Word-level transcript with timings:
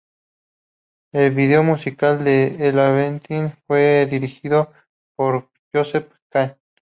El 1.13 1.31
video 1.35 1.61
musical 1.63 2.23
de 2.23 2.55
"Elevation" 2.67 3.55
fue 3.67 4.07
dirigido 4.09 4.73
por 5.15 5.51
Joseph 5.71 6.11
Kahn. 6.31 6.57